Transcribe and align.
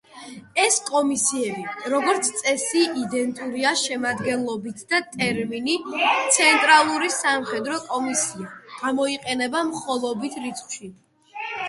ეს 0.61 0.77
კომისიები, 0.85 1.65
როგორც 1.93 2.29
წესი 2.37 2.81
იდენტურია 3.01 3.73
შემადგენლობით, 3.83 4.81
და 4.93 5.01
ტერმინი 5.15 5.75
„ცენტრალური 6.39 7.13
სამხედრო 7.19 7.79
კომისია“ 7.91 8.51
გამოიყენება 8.79 9.65
მხოლობით 9.73 10.41
რიცხვში. 10.47 10.91